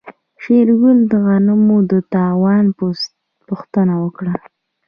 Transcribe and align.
شېرګل 0.41 0.97
د 1.11 1.13
غنمو 1.25 1.77
د 1.91 1.93
تاوان 2.13 2.65
پوښتنه 3.49 3.93
وکړه. 4.03 4.33